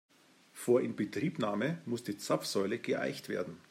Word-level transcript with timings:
Vor 0.53 0.81
Inbetriebnahme 0.81 1.77
muss 1.85 2.03
die 2.03 2.17
Zapfsäule 2.17 2.79
geeicht 2.79 3.29
werden. 3.29 3.59